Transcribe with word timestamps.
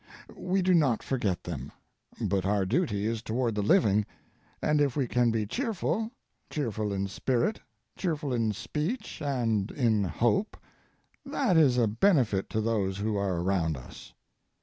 We 0.35 0.63
do 0.63 0.73
not 0.73 1.03
forget 1.03 1.43
them; 1.43 1.71
but 2.19 2.43
our 2.43 2.65
duty 2.65 3.05
is 3.05 3.21
toward 3.21 3.53
the 3.53 3.61
living; 3.61 4.03
and 4.59 4.81
if 4.81 4.95
we 4.95 5.07
can 5.07 5.29
be 5.29 5.45
cheerful, 5.45 6.09
cheerful 6.49 6.91
in 6.91 7.05
spirit, 7.05 7.59
cheerful 7.95 8.33
in 8.33 8.51
speech 8.53 9.21
and 9.21 9.69
in 9.69 10.05
hope, 10.05 10.57
that 11.23 11.55
is 11.55 11.77
a 11.77 11.85
benefit 11.85 12.49
to 12.49 12.61
those 12.61 12.97
who 12.97 13.15
are 13.15 13.39
around 13.41 13.77
us. 13.77 14.11